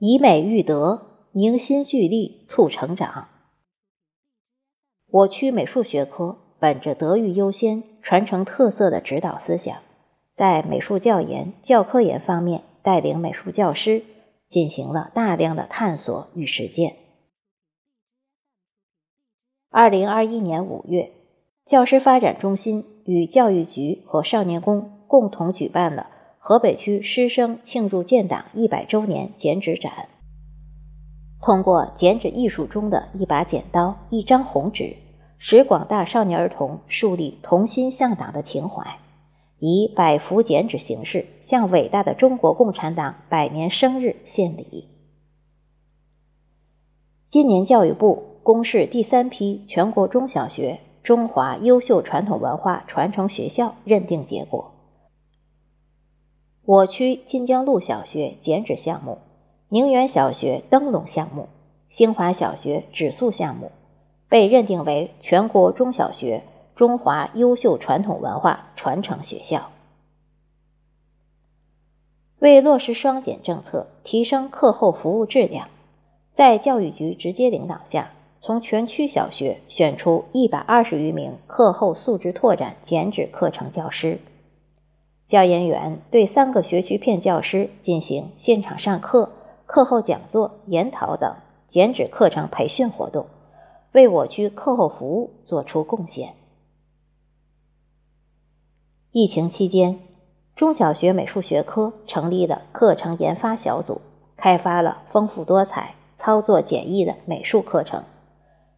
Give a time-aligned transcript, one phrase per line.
[0.00, 3.26] 以美育德，凝心聚力，促成长。
[5.08, 9.76] 我区美术学科本着德育优先、传承特色的指导思想，
[10.34, 14.04] 在美术教研、教科研方面，带领美术教师
[14.48, 16.94] 进行了大量的探索与实践。
[19.70, 21.10] 二零二一年五月，
[21.64, 26.08] 教师发展中心与教育局和少年宫共同举办了
[26.48, 30.08] 河北区师生庆祝建党一百周年剪纸展。
[31.42, 34.96] 通过剪纸艺术中的一把剪刀、一张红纸，
[35.36, 38.82] 使广大少年儿童树立同心向党的情怀，
[39.58, 44.88] 以百幅剪纸形式向伟大的中国共产党百年生日献礼。
[47.28, 48.40] 今年教育部。
[48.42, 54.77] 公示第三批全国中小学中华优秀传统文化传承学校认定结果。
[56.68, 59.16] 我区金江路小学剪纸项目、
[59.70, 61.48] 宁远小学灯笼项目、
[61.88, 63.72] 兴华小学纸塑项目
[64.28, 66.42] 被认定为全国中小学
[66.76, 69.70] 中华优秀传统文化传承学校。
[72.38, 75.68] 为落实双减政策，提升课后服务质量，
[76.32, 78.10] 在教育局直接领导下。
[78.42, 84.18] 从全区小学选出一百二十余名课后素质拓展剪纸课程教师，
[85.28, 89.30] 教研员对三个学区片教师进行现场上课、
[89.66, 91.36] 课后讲座、研讨等
[91.68, 93.26] 剪纸课程培训活动，
[93.92, 96.34] 为我区课后服务作出贡献。
[99.12, 100.00] 疫情期间，
[100.56, 104.00] 中小学美术学科成立了课程研发小组，
[104.36, 108.02] 开发了丰富多彩、操作简易的美术课程。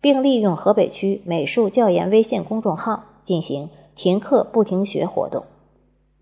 [0.00, 5.44] 并利用河北区美术教研微信公众号进行停课不停学活动，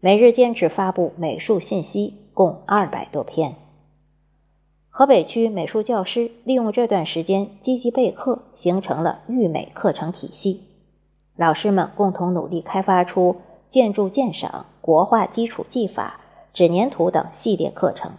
[0.03, 3.56] 每日坚持发布美术信息共二百多篇。
[4.89, 10.63] 河北区美术教师利用这段时间积极备课，形成了育美课程体系。
[11.36, 13.36] 老师们共同努力，开发出
[13.69, 16.20] 建筑鉴赏、国画基础技法、
[16.55, 18.13] 纸粘土等系列课程，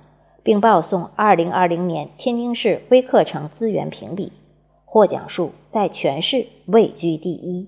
[0.43, 4.31] 并报送二零二零年天津市微课程资源评比。
[4.85, 7.67] 获奖数在全市位居第一。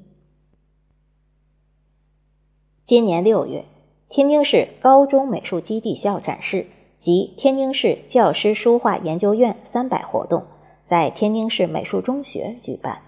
[2.84, 3.64] 今年六月，
[4.14, 6.68] 天津市高中美术基地校展示
[7.00, 10.44] 及天津市教师书画研究院三百活动
[10.86, 13.00] 在天津市美术中学举办，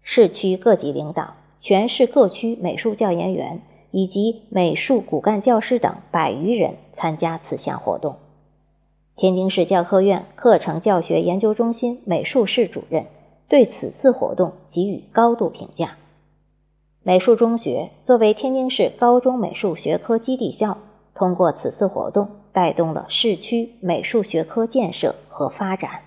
[0.00, 8.14] 市区各级领导、全市各区美术教研员以及美术骨干教师等百余人参加此项活动。
[9.16, 13.06] 天津市教科院课程教学研究中心美术室主任。
[13.48, 15.98] 对此次活动给予高度评价。
[17.04, 20.78] 美术中学作为天津市高中美术学科基地校，
[21.14, 26.02] 通过此次活动带动了市区美术学科建设和发展。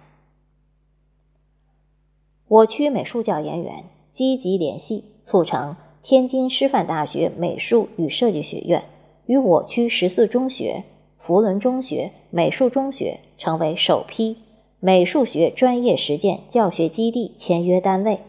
[2.48, 3.84] 我区美术教研员
[4.14, 8.86] 积极联系，促成天津师范大学美术与设计学院
[9.26, 10.84] 与我区十四中学、
[11.18, 14.38] 福伦中学、美术中学成为首批。
[14.80, 18.20] 美术学专业实践教学基地签约单位，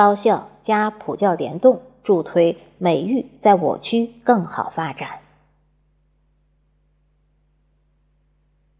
[0.00, 5.10] 高校加普教联动，助推美育在我区更好发展。